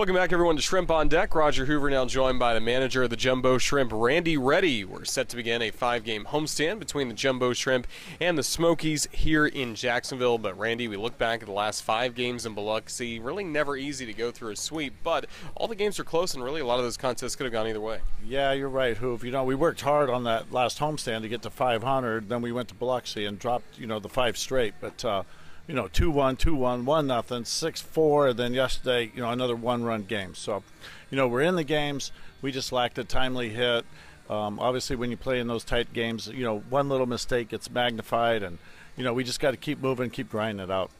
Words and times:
Welcome 0.00 0.16
back, 0.16 0.32
everyone, 0.32 0.56
to 0.56 0.62
Shrimp 0.62 0.90
on 0.90 1.08
Deck. 1.08 1.34
Roger 1.34 1.66
Hoover 1.66 1.90
now 1.90 2.06
joined 2.06 2.38
by 2.38 2.54
the 2.54 2.60
manager 2.60 3.02
of 3.02 3.10
the 3.10 3.18
Jumbo 3.18 3.58
Shrimp, 3.58 3.90
Randy 3.92 4.38
Ready. 4.38 4.82
We're 4.82 5.04
set 5.04 5.28
to 5.28 5.36
begin 5.36 5.60
a 5.60 5.70
five 5.70 6.04
game 6.04 6.24
homestand 6.24 6.78
between 6.78 7.08
the 7.08 7.14
Jumbo 7.14 7.52
Shrimp 7.52 7.86
and 8.18 8.38
the 8.38 8.42
Smokies 8.42 9.06
here 9.12 9.44
in 9.44 9.74
Jacksonville. 9.74 10.38
But, 10.38 10.58
Randy, 10.58 10.88
we 10.88 10.96
look 10.96 11.18
back 11.18 11.42
at 11.42 11.46
the 11.46 11.52
last 11.52 11.82
five 11.82 12.14
games 12.14 12.46
in 12.46 12.54
Biloxi. 12.54 13.20
Really 13.20 13.44
never 13.44 13.76
easy 13.76 14.06
to 14.06 14.14
go 14.14 14.30
through 14.30 14.52
a 14.52 14.56
sweep, 14.56 14.94
but 15.04 15.26
all 15.54 15.68
the 15.68 15.76
games 15.76 16.00
are 16.00 16.04
close, 16.04 16.32
and 16.32 16.42
really 16.42 16.62
a 16.62 16.66
lot 16.66 16.78
of 16.78 16.86
those 16.86 16.96
contests 16.96 17.36
could 17.36 17.44
have 17.44 17.52
gone 17.52 17.66
either 17.66 17.78
way. 17.78 18.00
Yeah, 18.26 18.52
you're 18.52 18.70
right, 18.70 18.96
Hoove. 18.96 19.22
You 19.22 19.32
know, 19.32 19.44
we 19.44 19.54
worked 19.54 19.82
hard 19.82 20.08
on 20.08 20.24
that 20.24 20.50
last 20.50 20.78
homestand 20.78 21.20
to 21.20 21.28
get 21.28 21.42
to 21.42 21.50
500. 21.50 22.30
Then 22.30 22.40
we 22.40 22.52
went 22.52 22.68
to 22.68 22.74
Biloxi 22.74 23.26
and 23.26 23.38
dropped, 23.38 23.78
you 23.78 23.86
know, 23.86 23.98
the 23.98 24.08
five 24.08 24.38
straight. 24.38 24.72
But, 24.80 25.04
uh, 25.04 25.24
you 25.70 25.76
know, 25.76 25.86
2 25.86 26.10
1, 26.10 26.34
2 26.34 26.52
1, 26.52 26.84
1 26.84 27.06
nothing, 27.06 27.44
6 27.44 27.80
4, 27.80 28.28
and 28.28 28.36
then 28.36 28.54
yesterday, 28.54 29.12
you 29.14 29.22
know, 29.22 29.30
another 29.30 29.54
one 29.54 29.84
run 29.84 30.02
game. 30.02 30.34
So, 30.34 30.64
you 31.12 31.16
know, 31.16 31.28
we're 31.28 31.42
in 31.42 31.54
the 31.54 31.62
games. 31.62 32.10
We 32.42 32.50
just 32.50 32.72
lacked 32.72 32.98
a 32.98 33.04
timely 33.04 33.50
hit. 33.50 33.84
Um, 34.28 34.58
obviously, 34.58 34.96
when 34.96 35.12
you 35.12 35.16
play 35.16 35.38
in 35.38 35.46
those 35.46 35.62
tight 35.62 35.92
games, 35.92 36.26
you 36.26 36.42
know, 36.42 36.58
one 36.70 36.88
little 36.88 37.06
mistake 37.06 37.50
gets 37.50 37.70
magnified, 37.70 38.42
and, 38.42 38.58
you 38.96 39.04
know, 39.04 39.14
we 39.14 39.22
just 39.22 39.38
got 39.38 39.52
to 39.52 39.56
keep 39.56 39.80
moving, 39.80 40.10
keep 40.10 40.28
grinding 40.28 40.64
it 40.64 40.72
out. 40.72 40.90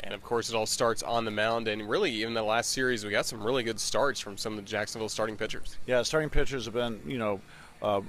And 0.00 0.14
of 0.14 0.22
course, 0.22 0.48
it 0.48 0.56
all 0.56 0.64
starts 0.64 1.02
on 1.02 1.26
the 1.26 1.30
mound. 1.30 1.68
And 1.68 1.86
really, 1.86 2.10
even 2.12 2.32
the 2.32 2.42
last 2.42 2.70
series, 2.70 3.04
we 3.04 3.10
got 3.10 3.26
some 3.26 3.42
really 3.42 3.64
good 3.64 3.78
starts 3.78 4.18
from 4.18 4.38
some 4.38 4.54
of 4.54 4.64
the 4.64 4.70
Jacksonville 4.70 5.10
starting 5.10 5.36
pitchers. 5.36 5.76
Yeah, 5.86 6.00
starting 6.02 6.30
pitchers 6.30 6.64
have 6.64 6.72
been, 6.72 7.02
you 7.04 7.18
know, 7.18 7.40
uh, 7.82 8.00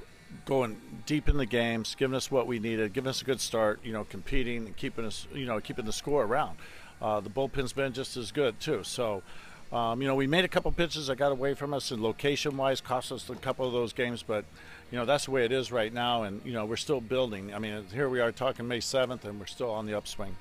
going 0.46 0.80
deep 1.06 1.30
in 1.30 1.38
the 1.38 1.46
games, 1.46 1.96
giving 1.98 2.16
us 2.16 2.32
what 2.32 2.48
we 2.48 2.60
needed, 2.60 2.94
giving 2.94 3.10
us 3.10 3.22
a 3.22 3.26
good 3.26 3.42
start, 3.42 3.80
you 3.84 3.94
know, 3.94 4.04
competing 4.06 4.66
and 4.66 4.78
keeping 4.78 5.06
us, 5.06 5.28
you 5.34 5.46
know, 5.46 5.60
keeping 5.60 5.86
the 5.86 5.94
score 5.94 6.24
around. 6.24 6.58
Uh, 7.02 7.20
the 7.20 7.30
bullpen's 7.30 7.74
been 7.74 7.94
just 7.94 8.18
as 8.18 8.32
good 8.32 8.60
too. 8.60 8.84
So, 8.84 9.22
um, 9.72 10.02
you 10.02 10.08
know, 10.08 10.16
we 10.16 10.28
made 10.28 10.46
a 10.46 10.48
couple 10.48 10.72
pitches 10.72 11.08
that 11.08 11.18
got 11.18 11.32
away 11.32 11.54
from 11.54 11.74
us, 11.74 11.92
and 11.92 12.02
location-wise, 12.02 12.80
cost 12.80 13.12
us 13.12 13.30
a 13.30 13.36
couple 13.36 13.68
of 13.68 13.74
those 13.74 13.92
games. 13.92 14.24
But, 14.24 14.46
you 14.92 14.98
know, 14.98 15.06
that's 15.06 15.26
the 15.26 15.32
way 15.32 15.44
it 15.44 15.52
is 15.52 15.72
right 15.72 15.94
now, 15.94 16.24
and 16.24 16.42
you 16.46 16.54
know, 16.54 16.66
we're 16.66 16.78
still 16.78 17.02
building. 17.02 17.54
I 17.54 17.60
mean, 17.60 17.86
here 17.94 18.10
we 18.10 18.22
are 18.22 18.32
talking 18.32 18.68
May 18.68 18.80
7th, 18.80 19.26
and 19.26 19.40
we're 19.40 19.46
still 19.46 19.72
on 19.72 19.86
the 19.86 19.94
upswing. 19.94 20.36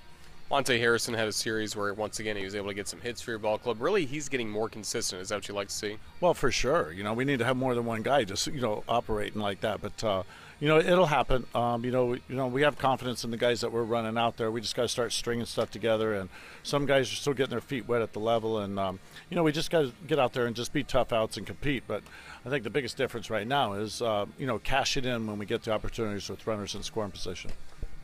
Monte 0.50 0.78
Harrison 0.78 1.12
had 1.14 1.26
a 1.26 1.32
series 1.32 1.74
where 1.74 1.92
once 1.92 2.20
again 2.20 2.36
he 2.36 2.44
was 2.44 2.54
able 2.54 2.68
to 2.68 2.74
get 2.74 2.86
some 2.86 3.00
hits 3.00 3.20
for 3.20 3.32
your 3.32 3.38
ball 3.38 3.58
club. 3.58 3.80
Really, 3.80 4.06
he's 4.06 4.28
getting 4.28 4.48
more 4.48 4.68
consistent. 4.68 5.20
Is 5.20 5.30
that 5.30 5.36
what 5.36 5.48
you 5.48 5.54
like 5.54 5.68
to 5.68 5.74
see? 5.74 5.98
Well, 6.20 6.34
for 6.34 6.52
sure. 6.52 6.92
You 6.92 7.02
know, 7.02 7.14
we 7.14 7.24
need 7.24 7.40
to 7.40 7.44
have 7.44 7.56
more 7.56 7.74
than 7.74 7.84
one 7.84 8.02
guy 8.02 8.22
just 8.24 8.46
you 8.46 8.60
know 8.60 8.84
operating 8.88 9.40
like 9.40 9.60
that. 9.62 9.80
But 9.82 10.04
uh, 10.04 10.22
you 10.60 10.68
know, 10.68 10.78
it'll 10.78 11.06
happen. 11.06 11.46
Um, 11.54 11.84
you 11.84 11.90
know, 11.90 12.14
you 12.14 12.22
know, 12.28 12.46
we 12.46 12.62
have 12.62 12.78
confidence 12.78 13.24
in 13.24 13.32
the 13.32 13.36
guys 13.36 13.60
that 13.60 13.72
we're 13.72 13.82
running 13.82 14.16
out 14.16 14.36
there. 14.36 14.50
We 14.50 14.60
just 14.60 14.76
got 14.76 14.82
to 14.82 14.88
start 14.88 15.12
stringing 15.12 15.46
stuff 15.46 15.70
together. 15.70 16.14
And 16.14 16.30
some 16.62 16.86
guys 16.86 17.12
are 17.12 17.16
still 17.16 17.34
getting 17.34 17.50
their 17.50 17.60
feet 17.60 17.88
wet 17.88 18.00
at 18.00 18.12
the 18.12 18.20
level. 18.20 18.60
And 18.60 18.78
um, 18.78 19.00
you 19.28 19.36
know, 19.36 19.42
we 19.42 19.50
just 19.50 19.70
got 19.70 19.80
to 19.82 19.92
get 20.06 20.20
out 20.20 20.32
there 20.32 20.46
and 20.46 20.54
just 20.54 20.72
be 20.72 20.84
tough 20.84 21.12
outs 21.12 21.36
and 21.36 21.44
compete. 21.46 21.82
But 21.88 22.04
I 22.44 22.50
think 22.50 22.62
the 22.62 22.70
biggest 22.70 22.96
difference 22.96 23.30
right 23.30 23.46
now 23.46 23.72
is 23.72 24.00
uh, 24.00 24.26
you 24.38 24.46
know 24.46 24.60
cash 24.60 24.96
it 24.96 25.04
in 25.04 25.26
when 25.26 25.38
we 25.38 25.46
get 25.46 25.64
the 25.64 25.72
opportunities 25.72 26.30
with 26.30 26.46
runners 26.46 26.76
in 26.76 26.84
scoring 26.84 27.10
position. 27.10 27.50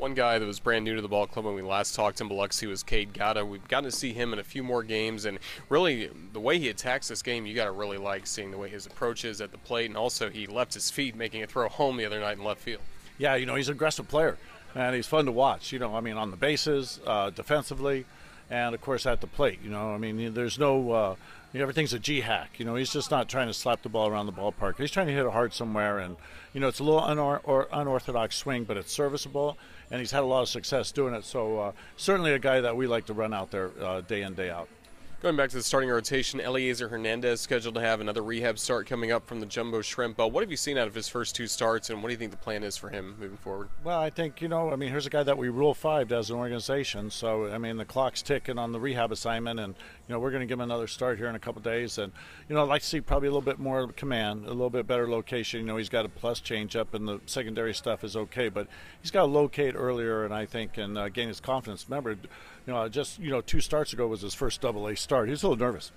One 0.03 0.15
guy 0.15 0.41
that 0.41 0.45
was 0.45 0.59
brand 0.59 0.85
new 0.85 0.97
to 0.97 1.01
the 1.01 1.07
ball 1.07 1.29
club 1.29 1.45
when 1.45 1.55
we 1.55 1.63
last 1.63 1.95
talked 1.95 2.21
in 2.21 2.27
Biloxi 2.27 2.67
was 2.67 2.83
Cade 2.83 3.15
Gotta. 3.15 3.47
We've 3.47 3.69
gotten 3.69 3.89
to 3.89 3.97
see 3.97 4.13
him 4.13 4.33
in 4.33 4.41
a 4.41 4.43
few 4.43 4.65
more 4.65 4.83
games, 4.83 5.27
and 5.27 5.39
really 5.69 6.11
the 6.33 6.41
way 6.41 6.59
he 6.59 6.71
attacks 6.71 7.07
this 7.07 7.23
game, 7.23 7.47
you 7.47 7.55
got 7.55 7.67
to 7.67 7.71
really 7.71 7.99
like 7.99 8.27
seeing 8.27 8.51
the 8.51 8.59
way 8.59 8.69
his 8.69 8.85
approach 8.85 9.25
is 9.25 9.41
at 9.41 9.53
the 9.53 9.59
plate, 9.59 9.87
and 9.87 9.97
also 9.97 10.29
he 10.29 10.49
left 10.49 10.75
his 10.75 10.91
feet 10.91 11.15
making 11.15 11.45
a 11.45 11.47
throw 11.47 11.69
home 11.69 11.99
the 11.99 12.05
other 12.05 12.19
night 12.19 12.37
in 12.37 12.43
left 12.43 12.61
field. 12.61 12.81
Yeah, 13.17 13.37
you 13.37 13.47
know 13.47 13.55
he's 13.55 13.69
an 13.69 13.77
aggressive 13.77 14.09
player, 14.09 14.39
and 14.75 14.97
he's 14.97 15.07
fun 15.07 15.25
to 15.27 15.31
watch. 15.31 15.71
You 15.71 15.79
know, 15.79 15.95
I 15.95 16.01
mean 16.01 16.17
on 16.17 16.33
the 16.33 16.37
bases, 16.37 16.99
uh, 17.07 17.31
defensively, 17.31 18.05
and 18.53 18.75
of 18.75 18.81
course 18.81 19.07
at 19.07 19.21
the 19.21 19.27
plate. 19.27 19.59
You 19.65 19.71
know, 19.71 19.93
I 19.93 19.99
mean 19.99 20.35
there's 20.35 20.59
no. 20.59 20.93
Uh, 20.93 21.17
you 21.53 21.59
know, 21.59 21.65
everything's 21.65 21.93
a 21.93 21.99
G 21.99 22.23
hack. 22.23 22.59
You 22.59 22.65
know, 22.65 22.77
he's 22.77 22.91
just 22.91 23.11
not 23.11 23.29
trying 23.29 23.47
to 23.47 23.53
slap 23.53 23.83
the 23.83 23.91
ball 23.91 24.09
around 24.09 24.25
the 24.25 24.33
ballpark. 24.33 24.79
He's 24.79 24.91
trying 24.91 25.09
to 25.09 25.13
hit 25.13 25.27
it 25.27 25.33
hard 25.33 25.53
somewhere, 25.53 25.99
and 25.99 26.17
you 26.55 26.61
know, 26.61 26.69
it's 26.69 26.79
a 26.79 26.85
little 26.85 27.03
unor- 27.03 27.41
or 27.45 27.69
unorthodox 27.71 28.37
swing, 28.37 28.65
but 28.65 28.79
it's 28.79 28.91
serviceable, 28.91 29.59
and 29.91 30.01
he's 30.01 30.11
had 30.11 30.23
a 30.23 30.27
lot 30.27 30.41
of 30.41 30.49
success 30.49 30.93
doing 30.93 31.13
it. 31.13 31.25
So 31.25 31.59
uh, 31.59 31.73
certainly 31.97 32.33
a 32.33 32.39
guy 32.39 32.63
that 32.63 32.75
we 32.75 32.87
like 32.87 33.05
to 33.07 33.13
run 33.13 33.35
out 33.35 33.51
there 33.51 33.71
uh, 33.83 34.01
day 34.01 34.23
in 34.23 34.33
day 34.33 34.49
out. 34.49 34.69
Going 35.23 35.37
back 35.37 35.51
to 35.51 35.57
the 35.57 35.63
starting 35.63 35.89
rotation, 35.89 36.41
Elieser 36.41 36.91
Hernandez 36.91 37.41
scheduled 37.41 37.77
to 37.77 37.81
have 37.81 38.01
another 38.01 38.25
rehab 38.25 38.59
start 38.59 38.89
coming 38.89 39.13
up 39.13 39.25
from 39.25 39.39
the 39.39 39.47
Jumbo 39.47 39.81
Shrimp. 39.81 40.17
But 40.17 40.33
what 40.33 40.43
have 40.43 40.51
you 40.51 40.57
seen 40.57 40.77
out 40.77 40.89
of 40.89 40.97
his 40.97 41.07
first 41.07 41.37
two 41.37 41.47
starts, 41.47 41.91
and 41.91 42.03
what 42.03 42.09
do 42.09 42.13
you 42.13 42.19
think 42.19 42.33
the 42.33 42.37
plan 42.37 42.65
is 42.65 42.77
for 42.77 42.89
him 42.89 43.15
moving 43.21 43.37
forward? 43.37 43.69
Well, 43.85 44.01
I 44.01 44.11
think 44.11 44.43
you 44.43 44.49
know, 44.49 44.73
I 44.73 44.75
mean, 44.75 44.89
here's 44.89 45.07
a 45.07 45.11
guy 45.11 45.23
that 45.23 45.39
we 45.39 45.49
rule 45.49 45.75
five 45.75 46.11
as 46.11 46.31
an 46.31 46.37
organization. 46.39 47.09
So 47.09 47.47
I 47.53 47.59
mean, 47.59 47.77
the 47.77 47.85
clock's 47.85 48.21
ticking 48.21 48.59
on 48.59 48.73
the 48.73 48.81
rehab 48.81 49.13
assignment, 49.13 49.61
and 49.61 49.77
you 50.09 50.13
know, 50.13 50.19
we're 50.19 50.33
going 50.33 50.41
to 50.41 50.47
give 50.47 50.59
him 50.59 50.65
another 50.65 50.89
start 50.89 51.19
here 51.19 51.29
in 51.29 51.37
a 51.37 51.39
couple 51.39 51.63
days. 51.63 51.99
And 51.99 52.13
you 52.49 52.57
know, 52.57 52.65
I'd 52.65 52.69
like 52.69 52.83
to 52.83 52.89
see 52.89 53.01
probably 53.01 53.29
a 53.29 53.31
little 53.31 53.43
bit 53.43 53.61
more 53.61 53.87
command, 53.93 54.47
a 54.47 54.49
little 54.49 54.71
bit 54.71 54.89
better 54.89 55.09
location. 55.09 55.61
You 55.61 55.67
know, 55.67 55.77
he's 55.77 55.89
got 55.89 56.05
a 56.05 56.09
plus 56.09 56.41
change 56.41 56.75
up, 56.75 56.95
and 56.95 57.07
the 57.07 57.21
secondary 57.27 57.75
stuff 57.75 58.03
is 58.03 58.17
okay, 58.17 58.49
but 58.49 58.67
he's 59.01 59.13
got 59.13 59.21
to 59.21 59.27
locate 59.27 59.77
earlier, 59.77 60.25
and 60.25 60.35
I 60.35 60.47
think 60.47 60.79
and 60.79 60.99
uh, 60.99 61.11
gain 61.11 61.29
his 61.29 61.39
confidence. 61.39 61.87
Remember, 61.89 62.11
you 62.11 62.73
know, 62.73 62.89
just 62.89 63.21
you 63.21 63.31
know, 63.31 63.41
two 63.41 63.61
starts 63.61 63.93
ago 63.93 64.09
was 64.09 64.23
his 64.23 64.35
first 64.35 64.61
Double 64.61 64.89
A 64.89 64.97
start. 64.97 65.12
He's 65.13 65.43
a 65.43 65.49
little 65.49 65.63
nervous. 65.63 65.93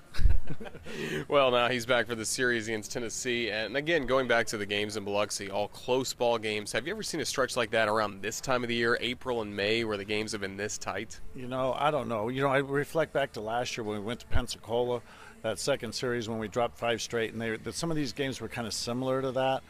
well, 1.30 1.50
now 1.52 1.70
he's 1.70 1.86
back 1.86 2.06
for 2.08 2.16
the 2.16 2.26
series 2.26 2.68
against 2.68 2.92
Tennessee. 2.92 3.50
And 3.50 3.78
again, 3.78 4.06
going 4.06 4.28
back 4.28 4.46
to 4.48 4.58
the 4.58 4.66
games 4.66 4.98
in 4.98 5.06
Biloxi, 5.06 5.50
all 5.50 5.70
close 5.70 6.14
ball 6.14 6.38
games. 6.38 6.74
Have 6.74 6.86
you 6.86 6.94
ever 6.94 7.02
seen 7.02 7.22
a 7.22 7.26
stretch 7.26 7.56
like 7.56 7.72
that 7.72 7.88
around 7.88 8.22
this 8.22 8.42
time 8.42 8.64
of 8.64 8.68
the 8.68 8.76
year, 8.76 8.98
April 9.00 9.42
and 9.42 9.56
May, 9.56 9.86
where 9.86 9.96
the 9.96 10.04
games 10.04 10.34
have 10.34 10.42
been 10.42 10.58
this 10.58 10.78
tight? 10.78 11.20
You 11.34 11.48
know, 11.48 11.74
I 11.78 11.92
don't 11.92 12.10
know. 12.10 12.28
You 12.28 12.42
know, 12.42 12.50
I 12.50 12.58
reflect 12.58 13.14
back 13.14 13.32
to 13.34 13.42
last 13.42 13.78
year 13.78 13.86
when 13.86 13.98
we 13.98 14.04
went 14.04 14.20
to 14.20 14.26
Pensacola, 14.28 15.02
that 15.44 15.60
second 15.60 15.96
series 15.96 16.28
when 16.28 16.38
we 16.38 16.50
dropped 16.50 16.78
five 16.78 17.02
straight, 17.02 17.32
and 17.32 17.42
they, 17.42 17.58
some 17.72 17.90
of 17.90 17.96
these 17.96 18.12
games 18.12 18.42
were 18.42 18.50
kind 18.50 18.68
of 18.68 18.74
similar 18.74 19.22
to 19.22 19.32
that 19.32 19.64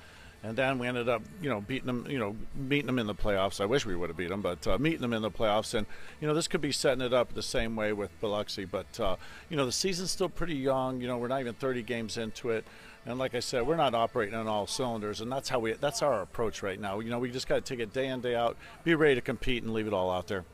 and 0.45 0.55
then 0.55 0.77
we 0.77 0.87
ended 0.87 1.09
up, 1.09 1.23
you 1.41 1.49
know, 1.49 1.59
beating 1.59 1.87
them, 1.87 2.05
you 2.07 2.19
know, 2.19 2.35
meeting 2.55 2.85
them 2.85 2.99
in 2.99 3.07
the 3.07 3.15
playoffs. 3.15 3.59
I 3.59 3.65
wish 3.65 3.83
we 3.83 3.95
would 3.95 4.11
have 4.11 4.17
beat 4.17 4.29
them, 4.29 4.41
but 4.41 4.67
uh, 4.67 4.77
meeting 4.77 5.01
them 5.01 5.11
in 5.11 5.23
the 5.23 5.31
playoffs, 5.31 5.73
and 5.73 5.87
you 6.21 6.27
know, 6.27 6.35
this 6.35 6.47
could 6.47 6.61
be 6.61 6.71
setting 6.71 7.01
it 7.01 7.13
up 7.13 7.33
the 7.33 7.41
same 7.41 7.75
way 7.75 7.93
with 7.93 8.11
Biloxi. 8.21 8.63
But 8.63 8.99
uh, 8.99 9.15
you 9.49 9.57
know, 9.57 9.65
the 9.65 9.71
season's 9.71 10.11
still 10.11 10.29
pretty 10.29 10.55
young. 10.55 11.01
You 11.01 11.07
know, 11.07 11.17
we're 11.17 11.29
not 11.29 11.39
even 11.39 11.55
30 11.55 11.81
games 11.81 12.17
into 12.17 12.51
it, 12.51 12.63
and 13.07 13.17
like 13.17 13.33
I 13.33 13.39
said, 13.39 13.65
we're 13.65 13.75
not 13.75 13.95
operating 13.95 14.35
on 14.35 14.47
all 14.47 14.67
cylinders, 14.67 15.19
and 15.19 15.31
that's 15.31 15.49
how 15.49 15.57
we, 15.57 15.73
that's 15.73 16.03
our 16.03 16.21
approach 16.21 16.61
right 16.61 16.79
now. 16.79 16.99
You 16.99 17.09
know, 17.09 17.17
we 17.17 17.31
just 17.31 17.47
got 17.47 17.55
to 17.55 17.61
take 17.61 17.79
it 17.79 17.91
day 17.91 18.07
in 18.07 18.21
day 18.21 18.35
out, 18.35 18.55
be 18.83 18.93
ready 18.93 19.15
to 19.15 19.21
compete, 19.21 19.63
and 19.63 19.73
leave 19.73 19.87
it 19.87 19.93
all 19.93 20.11
out 20.11 20.27
there 20.27 20.45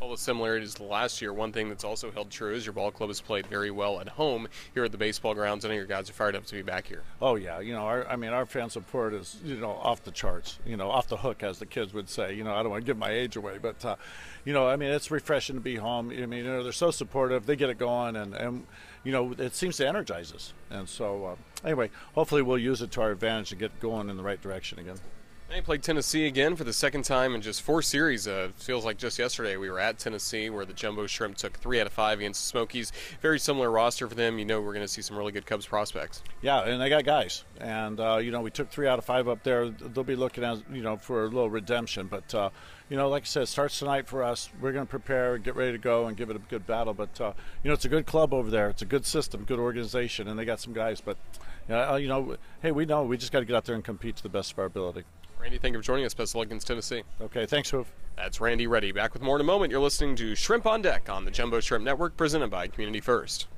all 0.00 0.10
the 0.10 0.16
similarities 0.16 0.74
to 0.74 0.84
last 0.84 1.20
year. 1.20 1.32
One 1.32 1.52
thing 1.52 1.68
that's 1.68 1.84
also 1.84 2.10
held 2.10 2.30
true 2.30 2.54
is 2.54 2.64
your 2.64 2.72
ball 2.72 2.90
club 2.90 3.10
has 3.10 3.20
played 3.20 3.46
very 3.46 3.70
well 3.70 4.00
at 4.00 4.08
home 4.08 4.48
here 4.74 4.84
at 4.84 4.92
the 4.92 4.98
baseball 4.98 5.34
grounds. 5.34 5.64
I 5.64 5.68
know 5.68 5.74
your 5.74 5.86
guys 5.86 6.08
are 6.08 6.12
fired 6.12 6.36
up 6.36 6.44
to 6.46 6.54
be 6.54 6.62
back 6.62 6.86
here. 6.86 7.02
Oh 7.20 7.34
yeah, 7.36 7.60
you 7.60 7.72
know, 7.72 7.80
our, 7.80 8.06
I 8.06 8.16
mean, 8.16 8.32
our 8.32 8.46
fan 8.46 8.70
support 8.70 9.14
is 9.14 9.38
you 9.44 9.56
know 9.56 9.70
off 9.70 10.04
the 10.04 10.10
charts. 10.10 10.58
You 10.64 10.76
know, 10.76 10.90
off 10.90 11.08
the 11.08 11.16
hook, 11.16 11.42
as 11.42 11.58
the 11.58 11.66
kids 11.66 11.92
would 11.94 12.08
say. 12.08 12.34
You 12.34 12.44
know, 12.44 12.54
I 12.54 12.62
don't 12.62 12.70
want 12.70 12.84
to 12.84 12.86
give 12.86 12.96
my 12.96 13.10
age 13.10 13.36
away, 13.36 13.58
but 13.60 13.84
uh, 13.84 13.96
you 14.44 14.52
know, 14.52 14.68
I 14.68 14.76
mean, 14.76 14.90
it's 14.90 15.10
refreshing 15.10 15.56
to 15.56 15.60
be 15.60 15.76
home. 15.76 16.10
I 16.10 16.26
mean, 16.26 16.44
you 16.44 16.50
know, 16.50 16.62
they're 16.62 16.72
so 16.72 16.90
supportive. 16.90 17.46
They 17.46 17.56
get 17.56 17.70
it 17.70 17.78
going, 17.78 18.16
and 18.16 18.34
and 18.34 18.66
you 19.04 19.12
know, 19.12 19.34
it 19.38 19.54
seems 19.54 19.76
to 19.78 19.88
energize 19.88 20.32
us. 20.32 20.52
And 20.70 20.88
so, 20.88 21.24
uh, 21.24 21.36
anyway, 21.66 21.90
hopefully, 22.14 22.42
we'll 22.42 22.58
use 22.58 22.82
it 22.82 22.90
to 22.92 23.00
our 23.00 23.10
advantage 23.10 23.50
to 23.50 23.56
get 23.56 23.80
going 23.80 24.10
in 24.10 24.16
the 24.16 24.22
right 24.22 24.40
direction 24.40 24.78
again. 24.78 24.98
They 25.58 25.62
played 25.62 25.82
Tennessee 25.82 26.28
again 26.28 26.54
for 26.54 26.62
the 26.62 26.72
second 26.72 27.02
time 27.02 27.34
in 27.34 27.40
just 27.40 27.62
four 27.62 27.82
series. 27.82 28.28
Uh, 28.28 28.50
feels 28.54 28.84
like 28.84 28.96
just 28.96 29.18
yesterday 29.18 29.56
we 29.56 29.68
were 29.68 29.80
at 29.80 29.98
Tennessee 29.98 30.50
where 30.50 30.64
the 30.64 30.72
Jumbo 30.72 31.08
Shrimp 31.08 31.36
took 31.36 31.58
three 31.58 31.80
out 31.80 31.88
of 31.88 31.92
five 31.92 32.20
against 32.20 32.44
the 32.44 32.46
Smokies. 32.46 32.92
Very 33.22 33.40
similar 33.40 33.68
roster 33.68 34.06
for 34.06 34.14
them. 34.14 34.38
You 34.38 34.44
know 34.44 34.60
we're 34.60 34.72
going 34.72 34.86
to 34.86 34.88
see 34.92 35.02
some 35.02 35.16
really 35.16 35.32
good 35.32 35.46
Cubs 35.46 35.66
prospects. 35.66 36.22
Yeah, 36.42 36.60
and 36.60 36.80
they 36.80 36.88
got 36.88 37.02
guys. 37.02 37.42
And, 37.60 37.98
uh, 37.98 38.18
you 38.18 38.30
know, 38.30 38.40
we 38.40 38.52
took 38.52 38.70
three 38.70 38.86
out 38.86 39.00
of 39.00 39.04
five 39.04 39.26
up 39.26 39.42
there. 39.42 39.68
They'll 39.68 40.04
be 40.04 40.14
looking 40.14 40.44
at, 40.44 40.58
you 40.72 40.80
know, 40.80 40.96
for 40.96 41.24
a 41.24 41.26
little 41.26 41.50
redemption. 41.50 42.06
But, 42.06 42.32
uh, 42.32 42.50
you 42.88 42.96
know, 42.96 43.08
like 43.08 43.24
I 43.24 43.26
said, 43.26 43.48
starts 43.48 43.80
tonight 43.80 44.06
for 44.06 44.22
us. 44.22 44.50
We're 44.60 44.70
going 44.70 44.86
to 44.86 44.90
prepare, 44.90 45.34
and 45.34 45.42
get 45.42 45.56
ready 45.56 45.72
to 45.72 45.78
go, 45.78 46.06
and 46.06 46.16
give 46.16 46.30
it 46.30 46.36
a 46.36 46.38
good 46.38 46.68
battle. 46.68 46.94
But, 46.94 47.20
uh, 47.20 47.32
you 47.64 47.68
know, 47.68 47.74
it's 47.74 47.84
a 47.84 47.88
good 47.88 48.06
club 48.06 48.32
over 48.32 48.48
there. 48.48 48.68
It's 48.68 48.82
a 48.82 48.86
good 48.86 49.04
system, 49.04 49.42
good 49.42 49.58
organization, 49.58 50.28
and 50.28 50.38
they 50.38 50.44
got 50.44 50.60
some 50.60 50.72
guys. 50.72 51.00
But, 51.00 51.16
uh, 51.68 51.96
you 51.96 52.06
know, 52.06 52.36
hey, 52.62 52.70
we 52.70 52.86
know 52.86 53.02
we 53.02 53.16
just 53.16 53.32
got 53.32 53.40
to 53.40 53.44
get 53.44 53.56
out 53.56 53.64
there 53.64 53.74
and 53.74 53.82
compete 53.82 54.14
to 54.18 54.22
the 54.22 54.28
best 54.28 54.52
of 54.52 54.60
our 54.60 54.66
ability. 54.66 55.02
Randy, 55.48 55.58
thank 55.58 55.72
you 55.72 55.78
for 55.78 55.82
joining 55.82 56.04
us. 56.04 56.12
Best 56.12 56.32
of 56.32 56.40
luck 56.40 56.48
against 56.48 56.66
Tennessee. 56.66 57.04
Okay, 57.22 57.46
thanks, 57.46 57.70
Hoof. 57.70 57.90
That's 58.18 58.38
Randy 58.38 58.66
Ready. 58.66 58.92
Back 58.92 59.14
with 59.14 59.22
more 59.22 59.36
in 59.36 59.40
a 59.40 59.44
moment. 59.44 59.70
You're 59.70 59.80
listening 59.80 60.14
to 60.16 60.34
Shrimp 60.34 60.66
on 60.66 60.82
Deck 60.82 61.08
on 61.08 61.24
the 61.24 61.30
Jumbo 61.30 61.60
Shrimp 61.60 61.82
Network, 61.82 62.18
presented 62.18 62.50
by 62.50 62.68
Community 62.68 63.00
First. 63.00 63.48